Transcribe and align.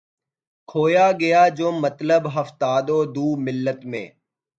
کھویا 0.69 1.07
گیا 1.11 1.41
جو 1.57 1.67
مطلب 1.83 2.21
ہفتاد 2.35 2.85
و 2.89 2.99
دو 3.15 3.27
ملت 3.37 3.79
میں 3.85 4.07